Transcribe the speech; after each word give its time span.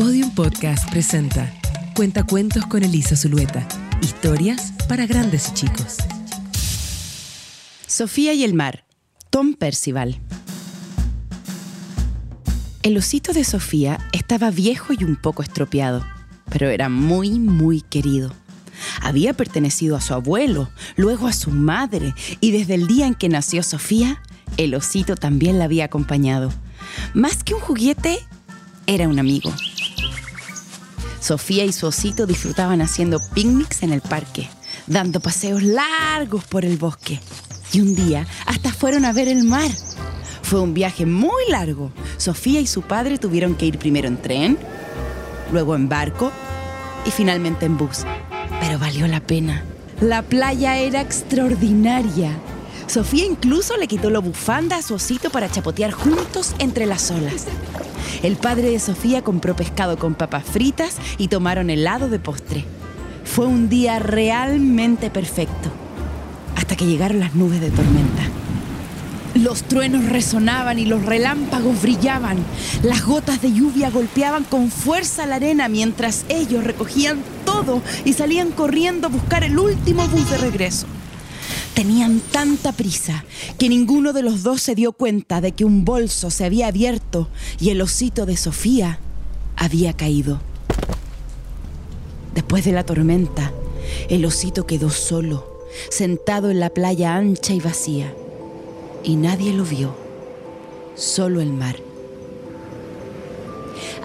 Podium 0.00 0.30
Podcast 0.30 0.90
presenta 0.90 1.52
Cuentacuentos 1.94 2.64
con 2.64 2.82
Elisa 2.82 3.16
Zulueta. 3.16 3.68
Historias 4.00 4.72
para 4.88 5.04
grandes 5.04 5.50
y 5.50 5.52
chicos. 5.52 5.98
Sofía 7.86 8.32
y 8.32 8.42
el 8.42 8.54
mar. 8.54 8.86
Tom 9.28 9.52
Percival. 9.52 10.18
El 12.82 12.96
osito 12.96 13.34
de 13.34 13.44
Sofía 13.44 13.98
estaba 14.12 14.50
viejo 14.50 14.94
y 14.98 15.04
un 15.04 15.16
poco 15.16 15.42
estropeado, 15.42 16.02
pero 16.48 16.70
era 16.70 16.88
muy, 16.88 17.38
muy 17.38 17.82
querido. 17.82 18.32
Había 19.02 19.34
pertenecido 19.34 19.96
a 19.96 20.00
su 20.00 20.14
abuelo, 20.14 20.70
luego 20.96 21.26
a 21.26 21.34
su 21.34 21.50
madre, 21.50 22.14
y 22.40 22.52
desde 22.52 22.76
el 22.76 22.86
día 22.86 23.06
en 23.06 23.14
que 23.14 23.28
nació 23.28 23.62
Sofía, 23.62 24.22
el 24.56 24.74
osito 24.74 25.14
también 25.14 25.58
la 25.58 25.66
había 25.66 25.84
acompañado. 25.84 26.50
Más 27.12 27.44
que 27.44 27.52
un 27.52 27.60
juguete, 27.60 28.18
era 28.86 29.06
un 29.06 29.18
amigo. 29.18 29.52
Sofía 31.20 31.64
y 31.64 31.72
su 31.72 31.86
osito 31.86 32.26
disfrutaban 32.26 32.80
haciendo 32.80 33.20
picnics 33.34 33.82
en 33.82 33.92
el 33.92 34.00
parque, 34.00 34.48
dando 34.86 35.20
paseos 35.20 35.62
largos 35.62 36.44
por 36.44 36.64
el 36.64 36.78
bosque. 36.78 37.20
Y 37.72 37.80
un 37.80 37.94
día 37.94 38.26
hasta 38.46 38.72
fueron 38.72 39.04
a 39.04 39.12
ver 39.12 39.28
el 39.28 39.44
mar. 39.44 39.70
Fue 40.42 40.60
un 40.60 40.74
viaje 40.74 41.06
muy 41.06 41.42
largo. 41.50 41.92
Sofía 42.16 42.60
y 42.60 42.66
su 42.66 42.82
padre 42.82 43.18
tuvieron 43.18 43.54
que 43.54 43.66
ir 43.66 43.78
primero 43.78 44.08
en 44.08 44.20
tren, 44.20 44.58
luego 45.52 45.76
en 45.76 45.88
barco 45.88 46.32
y 47.06 47.10
finalmente 47.10 47.66
en 47.66 47.76
bus. 47.76 48.04
Pero 48.60 48.78
valió 48.78 49.06
la 49.06 49.20
pena. 49.20 49.62
La 50.00 50.22
playa 50.22 50.78
era 50.78 51.00
extraordinaria. 51.02 52.32
Sofía 52.86 53.26
incluso 53.26 53.76
le 53.76 53.86
quitó 53.86 54.10
la 54.10 54.18
bufanda 54.18 54.76
a 54.76 54.82
su 54.82 54.94
osito 54.94 55.30
para 55.30 55.50
chapotear 55.50 55.92
juntos 55.92 56.54
entre 56.58 56.86
las 56.86 57.10
olas. 57.10 57.46
El 58.22 58.36
padre 58.36 58.70
de 58.70 58.78
Sofía 58.78 59.22
compró 59.22 59.56
pescado 59.56 59.98
con 59.98 60.14
papas 60.14 60.44
fritas 60.44 60.96
y 61.18 61.28
tomaron 61.28 61.70
helado 61.70 62.08
de 62.08 62.18
postre. 62.18 62.64
Fue 63.24 63.46
un 63.46 63.68
día 63.68 63.98
realmente 63.98 65.10
perfecto, 65.10 65.70
hasta 66.56 66.76
que 66.76 66.86
llegaron 66.86 67.20
las 67.20 67.34
nubes 67.34 67.60
de 67.60 67.70
tormenta. 67.70 68.22
Los 69.34 69.62
truenos 69.62 70.06
resonaban 70.06 70.78
y 70.78 70.86
los 70.86 71.04
relámpagos 71.04 71.80
brillaban. 71.80 72.38
Las 72.82 73.04
gotas 73.04 73.40
de 73.40 73.52
lluvia 73.52 73.88
golpeaban 73.88 74.42
con 74.44 74.70
fuerza 74.70 75.24
la 75.26 75.36
arena 75.36 75.68
mientras 75.68 76.24
ellos 76.28 76.64
recogían 76.64 77.20
todo 77.44 77.80
y 78.04 78.12
salían 78.12 78.50
corriendo 78.50 79.06
a 79.06 79.10
buscar 79.10 79.44
el 79.44 79.58
último 79.58 80.06
bus 80.08 80.28
de 80.30 80.38
regreso. 80.38 80.86
Tenían 81.74 82.20
tanta 82.20 82.72
prisa 82.72 83.24
que 83.58 83.68
ninguno 83.68 84.12
de 84.12 84.22
los 84.22 84.42
dos 84.42 84.60
se 84.60 84.74
dio 84.74 84.92
cuenta 84.92 85.40
de 85.40 85.52
que 85.52 85.64
un 85.64 85.84
bolso 85.84 86.30
se 86.30 86.44
había 86.44 86.66
abierto 86.66 87.28
y 87.58 87.70
el 87.70 87.80
osito 87.80 88.26
de 88.26 88.36
Sofía 88.36 88.98
había 89.56 89.92
caído. 89.92 90.40
Después 92.34 92.64
de 92.64 92.72
la 92.72 92.84
tormenta, 92.84 93.52
el 94.08 94.24
osito 94.24 94.66
quedó 94.66 94.90
solo, 94.90 95.46
sentado 95.90 96.50
en 96.50 96.60
la 96.60 96.70
playa 96.70 97.16
ancha 97.16 97.54
y 97.54 97.60
vacía. 97.60 98.14
Y 99.02 99.16
nadie 99.16 99.52
lo 99.52 99.64
vio, 99.64 99.94
solo 100.94 101.40
el 101.40 101.52
mar. 101.52 101.76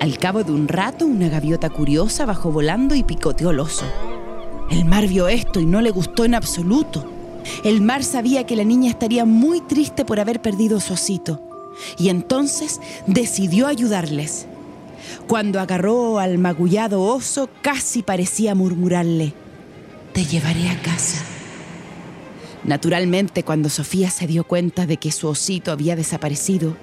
Al 0.00 0.18
cabo 0.18 0.42
de 0.42 0.52
un 0.52 0.68
rato, 0.68 1.06
una 1.06 1.28
gaviota 1.28 1.70
curiosa 1.70 2.26
bajó 2.26 2.50
volando 2.50 2.94
y 2.94 3.02
picoteó 3.02 3.50
al 3.50 3.60
oso. 3.60 3.84
El 4.70 4.84
mar 4.84 5.06
vio 5.06 5.28
esto 5.28 5.60
y 5.60 5.66
no 5.66 5.80
le 5.80 5.90
gustó 5.90 6.24
en 6.24 6.34
absoluto. 6.34 7.11
El 7.64 7.80
mar 7.80 8.04
sabía 8.04 8.46
que 8.46 8.56
la 8.56 8.64
niña 8.64 8.90
estaría 8.90 9.24
muy 9.24 9.60
triste 9.60 10.04
por 10.04 10.20
haber 10.20 10.40
perdido 10.42 10.80
su 10.80 10.94
osito 10.94 11.40
y 11.98 12.08
entonces 12.08 12.80
decidió 13.06 13.66
ayudarles. 13.66 14.46
Cuando 15.26 15.60
agarró 15.60 16.18
al 16.18 16.38
magullado 16.38 17.02
oso, 17.02 17.48
casi 17.60 18.02
parecía 18.02 18.54
murmurarle, 18.54 19.34
te 20.12 20.24
llevaré 20.24 20.68
a 20.68 20.80
casa. 20.82 21.24
Naturalmente, 22.64 23.42
cuando 23.42 23.68
Sofía 23.68 24.10
se 24.10 24.26
dio 24.26 24.44
cuenta 24.44 24.86
de 24.86 24.96
que 24.96 25.10
su 25.10 25.26
osito 25.26 25.72
había 25.72 25.96
desaparecido, 25.96 26.76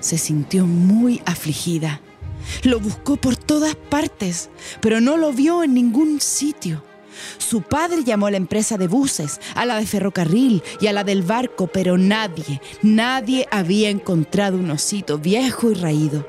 se 0.00 0.18
sintió 0.18 0.66
muy 0.66 1.22
afligida. 1.24 2.02
Lo 2.64 2.80
buscó 2.80 3.16
por 3.16 3.36
todas 3.36 3.74
partes, 3.74 4.50
pero 4.80 5.00
no 5.00 5.16
lo 5.16 5.32
vio 5.32 5.62
en 5.62 5.74
ningún 5.74 6.20
sitio. 6.20 6.82
Su 7.38 7.62
padre 7.62 8.04
llamó 8.04 8.26
a 8.26 8.30
la 8.30 8.36
empresa 8.36 8.78
de 8.78 8.88
buses, 8.88 9.40
a 9.54 9.66
la 9.66 9.76
de 9.78 9.86
ferrocarril 9.86 10.62
y 10.80 10.86
a 10.86 10.92
la 10.92 11.04
del 11.04 11.22
barco, 11.22 11.66
pero 11.66 11.98
nadie, 11.98 12.60
nadie 12.82 13.46
había 13.50 13.90
encontrado 13.90 14.56
un 14.58 14.70
osito 14.70 15.18
viejo 15.18 15.70
y 15.70 15.74
raído. 15.74 16.26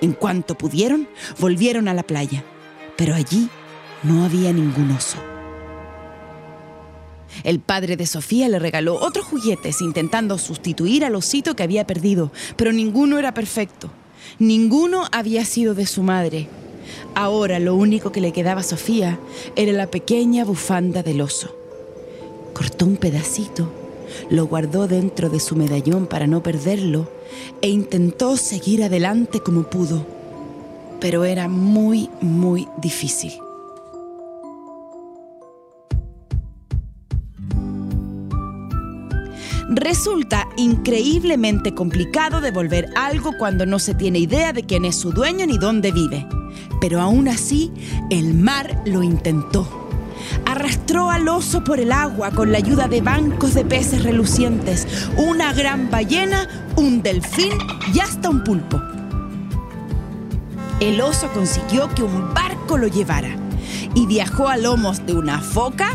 En 0.00 0.12
cuanto 0.12 0.56
pudieron, 0.56 1.08
volvieron 1.38 1.88
a 1.88 1.94
la 1.94 2.02
playa, 2.02 2.44
pero 2.96 3.14
allí 3.14 3.48
no 4.02 4.24
había 4.24 4.52
ningún 4.52 4.90
oso. 4.92 5.18
El 7.44 7.60
padre 7.60 7.96
de 7.96 8.06
Sofía 8.06 8.48
le 8.48 8.58
regaló 8.58 8.96
otros 8.96 9.24
juguetes 9.26 9.80
intentando 9.80 10.36
sustituir 10.38 11.04
al 11.04 11.14
osito 11.14 11.54
que 11.54 11.62
había 11.62 11.86
perdido, 11.86 12.32
pero 12.56 12.72
ninguno 12.72 13.18
era 13.18 13.32
perfecto. 13.34 13.90
Ninguno 14.38 15.06
había 15.12 15.44
sido 15.44 15.74
de 15.74 15.86
su 15.86 16.02
madre. 16.02 16.48
Ahora 17.14 17.58
lo 17.58 17.74
único 17.74 18.12
que 18.12 18.20
le 18.20 18.32
quedaba 18.32 18.60
a 18.60 18.64
Sofía 18.64 19.18
era 19.56 19.72
la 19.72 19.88
pequeña 19.88 20.44
bufanda 20.44 21.02
del 21.02 21.20
oso. 21.20 21.54
Cortó 22.54 22.86
un 22.86 22.96
pedacito, 22.96 23.68
lo 24.28 24.46
guardó 24.46 24.86
dentro 24.86 25.28
de 25.28 25.40
su 25.40 25.56
medallón 25.56 26.06
para 26.06 26.26
no 26.26 26.42
perderlo 26.42 27.08
e 27.62 27.68
intentó 27.68 28.36
seguir 28.36 28.82
adelante 28.82 29.40
como 29.40 29.64
pudo. 29.64 30.04
Pero 31.00 31.24
era 31.24 31.48
muy, 31.48 32.10
muy 32.20 32.68
difícil. 32.76 33.32
Resulta 39.72 40.48
increíblemente 40.56 41.74
complicado 41.74 42.40
devolver 42.40 42.88
algo 42.96 43.38
cuando 43.38 43.66
no 43.66 43.78
se 43.78 43.94
tiene 43.94 44.18
idea 44.18 44.52
de 44.52 44.64
quién 44.64 44.84
es 44.84 44.96
su 44.96 45.12
dueño 45.12 45.46
ni 45.46 45.58
dónde 45.58 45.92
vive. 45.92 46.26
Pero 46.80 47.00
aún 47.00 47.28
así, 47.28 47.70
el 48.10 48.34
mar 48.34 48.82
lo 48.84 49.04
intentó. 49.04 49.88
Arrastró 50.44 51.08
al 51.10 51.28
oso 51.28 51.62
por 51.62 51.78
el 51.78 51.92
agua 51.92 52.32
con 52.32 52.50
la 52.50 52.58
ayuda 52.58 52.88
de 52.88 53.00
bancos 53.00 53.54
de 53.54 53.64
peces 53.64 54.02
relucientes, 54.02 54.88
una 55.16 55.52
gran 55.52 55.88
ballena, 55.88 56.48
un 56.74 57.00
delfín 57.00 57.52
y 57.94 58.00
hasta 58.00 58.28
un 58.28 58.42
pulpo. 58.42 58.82
El 60.80 61.00
oso 61.00 61.28
consiguió 61.32 61.88
que 61.94 62.02
un 62.02 62.34
barco 62.34 62.76
lo 62.76 62.88
llevara 62.88 63.36
y 63.94 64.06
viajó 64.06 64.48
a 64.48 64.56
lomos 64.56 65.06
de 65.06 65.14
una 65.14 65.40
foca, 65.40 65.94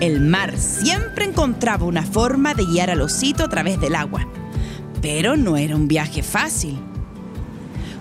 el 0.00 0.20
mar 0.20 0.56
siempre 0.58 1.24
encontraba 1.24 1.86
una 1.86 2.02
forma 2.02 2.54
de 2.54 2.64
guiar 2.64 2.90
al 2.90 3.00
osito 3.00 3.44
a 3.44 3.48
través 3.48 3.80
del 3.80 3.94
agua. 3.94 4.26
Pero 5.00 5.36
no 5.36 5.56
era 5.56 5.76
un 5.76 5.88
viaje 5.88 6.22
fácil. 6.22 6.78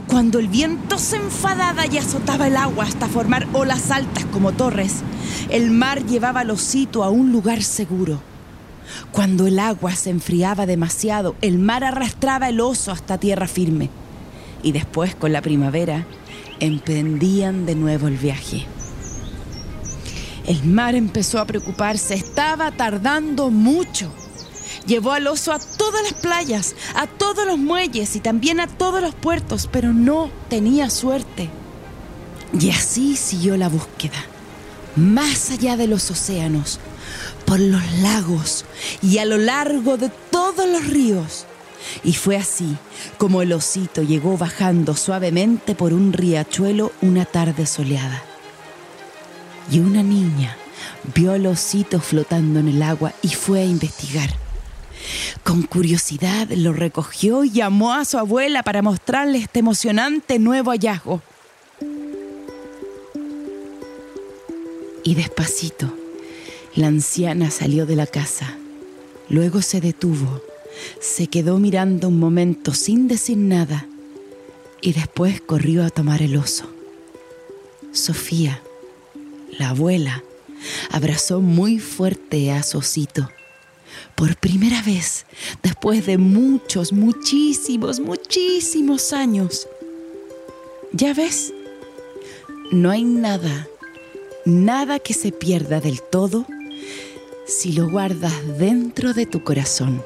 Cuando 0.07 0.39
el 0.39 0.47
viento 0.47 0.97
se 0.97 1.15
enfadaba 1.15 1.85
y 1.87 1.97
azotaba 1.97 2.47
el 2.47 2.57
agua 2.57 2.85
hasta 2.85 3.07
formar 3.07 3.47
olas 3.53 3.89
altas 3.89 4.25
como 4.25 4.51
torres, 4.51 5.01
el 5.49 5.71
mar 5.71 6.05
llevaba 6.05 6.41
al 6.41 6.51
osito 6.51 7.03
a 7.03 7.09
un 7.09 7.31
lugar 7.31 7.63
seguro. 7.63 8.21
Cuando 9.11 9.47
el 9.47 9.59
agua 9.59 9.95
se 9.95 10.09
enfriaba 10.09 10.65
demasiado, 10.65 11.35
el 11.41 11.57
mar 11.57 11.83
arrastraba 11.83 12.49
el 12.49 12.59
oso 12.59 12.91
hasta 12.91 13.17
tierra 13.17 13.47
firme. 13.47 13.89
Y 14.61 14.71
después, 14.71 15.15
con 15.15 15.33
la 15.33 15.41
primavera, 15.41 16.05
emprendían 16.59 17.65
de 17.65 17.75
nuevo 17.75 18.07
el 18.07 18.17
viaje. 18.17 18.65
El 20.45 20.65
mar 20.65 20.93
empezó 20.95 21.39
a 21.39 21.45
preocuparse, 21.45 22.15
estaba 22.15 22.71
tardando 22.71 23.49
mucho. 23.49 24.11
Llevó 24.85 25.13
al 25.13 25.27
oso 25.27 25.53
a 25.53 25.59
todas 25.59 26.03
las 26.03 26.13
playas, 26.13 26.75
a 26.95 27.07
todos 27.07 27.47
los 27.47 27.57
muelles 27.57 28.15
y 28.17 28.19
también 28.19 28.59
a 28.59 28.67
todos 28.67 29.01
los 29.01 29.15
puertos, 29.15 29.69
pero 29.71 29.93
no 29.93 30.29
tenía 30.49 30.89
suerte. 30.89 31.49
Y 32.59 32.71
así 32.71 33.15
siguió 33.15 33.55
la 33.55 33.69
búsqueda, 33.69 34.25
más 34.97 35.49
allá 35.51 35.77
de 35.77 35.87
los 35.87 36.11
océanos, 36.11 36.79
por 37.45 37.59
los 37.59 37.81
lagos 38.01 38.65
y 39.01 39.19
a 39.19 39.25
lo 39.25 39.37
largo 39.37 39.95
de 39.95 40.09
todos 40.29 40.67
los 40.67 40.85
ríos. 40.87 41.45
Y 42.03 42.13
fue 42.13 42.35
así 42.35 42.75
como 43.17 43.41
el 43.41 43.53
osito 43.53 44.01
llegó 44.01 44.37
bajando 44.37 44.95
suavemente 44.95 45.73
por 45.73 45.93
un 45.93 46.11
riachuelo 46.11 46.91
una 47.01 47.25
tarde 47.25 47.65
soleada 47.65 48.23
y 49.71 49.79
una 49.79 50.03
niña 50.03 50.55
vio 51.13 51.31
al 51.31 51.45
osito 51.45 51.99
flotando 51.99 52.59
en 52.59 52.69
el 52.69 52.81
agua 52.81 53.13
y 53.21 53.29
fue 53.29 53.61
a 53.61 53.65
investigar. 53.65 54.29
Con 55.43 55.63
curiosidad 55.63 56.49
lo 56.51 56.73
recogió 56.73 57.43
y 57.43 57.51
llamó 57.51 57.93
a 57.93 58.05
su 58.05 58.17
abuela 58.17 58.63
para 58.63 58.81
mostrarle 58.81 59.39
este 59.39 59.59
emocionante 59.59 60.39
nuevo 60.39 60.71
hallazgo. 60.71 61.21
Y 65.03 65.15
despacito, 65.15 65.93
la 66.75 66.87
anciana 66.87 67.51
salió 67.51 67.85
de 67.85 67.97
la 67.97 68.07
casa. 68.07 68.55
Luego 69.29 69.61
se 69.61 69.81
detuvo, 69.81 70.41
se 71.01 71.27
quedó 71.27 71.59
mirando 71.59 72.07
un 72.07 72.19
momento 72.19 72.73
sin 72.73 73.07
decir 73.07 73.37
nada 73.37 73.87
y 74.81 74.93
después 74.93 75.41
corrió 75.41 75.83
a 75.83 75.89
tomar 75.89 76.21
el 76.21 76.37
oso. 76.37 76.69
Sofía, 77.91 78.61
la 79.57 79.69
abuela, 79.69 80.23
abrazó 80.91 81.41
muy 81.41 81.79
fuerte 81.79 82.51
a 82.51 82.63
su 82.63 82.79
osito. 82.79 83.29
Por 84.15 84.35
primera 84.37 84.81
vez, 84.81 85.25
después 85.61 86.05
de 86.05 86.17
muchos, 86.17 86.93
muchísimos, 86.93 87.99
muchísimos 87.99 89.13
años. 89.13 89.67
Ya 90.91 91.13
ves, 91.13 91.53
no 92.71 92.91
hay 92.91 93.03
nada, 93.03 93.67
nada 94.45 94.99
que 94.99 95.13
se 95.13 95.31
pierda 95.31 95.79
del 95.79 96.01
todo 96.01 96.45
si 97.45 97.73
lo 97.73 97.89
guardas 97.89 98.33
dentro 98.57 99.13
de 99.13 99.25
tu 99.25 99.43
corazón. 99.43 100.03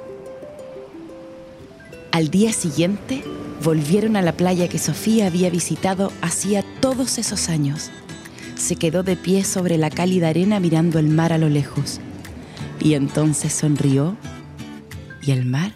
Al 2.12 2.30
día 2.30 2.52
siguiente, 2.52 3.24
volvieron 3.64 4.16
a 4.16 4.22
la 4.22 4.32
playa 4.32 4.68
que 4.68 4.80
Sofía 4.80 5.28
había 5.28 5.50
visitado 5.50 6.12
hacía 6.22 6.64
todos 6.80 7.18
esos 7.18 7.50
años. 7.50 7.92
Se 8.58 8.76
quedó 8.76 9.04
de 9.04 9.16
pie 9.16 9.44
sobre 9.44 9.78
la 9.78 9.90
cálida 9.90 10.30
arena 10.30 10.60
mirando 10.60 11.00
el 11.00 11.08
mar 11.08 11.32
a 11.32 11.38
lo 11.38 11.48
lejos. 11.50 12.00
Y 12.80 12.96
entonces 12.96 13.54
sonrió 13.54 14.18
y 15.22 15.32
el 15.32 15.46
mar 15.46 15.74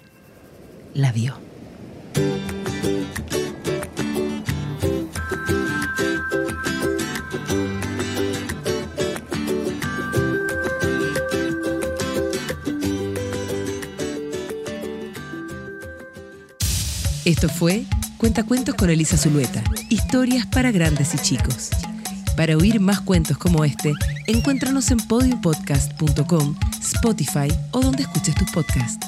la 0.94 1.12
vio. 1.12 1.36
Esto 17.24 17.48
fue 17.50 17.86
Cuentacuentos 18.18 18.76
con 18.76 18.90
Elisa 18.90 19.18
Zulueta. 19.18 19.64
Historias 19.90 20.46
para 20.46 20.72
grandes 20.72 21.16
y 21.16 21.18
chicos. 21.18 21.72
Para 22.36 22.58
oír 22.58 22.80
más 22.80 23.02
cuentos 23.02 23.38
como 23.38 23.64
este, 23.66 23.94
encuéntranos 24.28 24.90
en 24.92 24.98
podiumpodcast.com, 24.98 26.56
Spotify 26.80 27.48
o 27.72 27.82
donde 27.82 28.04
escuches 28.04 28.36
tus 28.36 28.50
podcasts. 28.52 29.08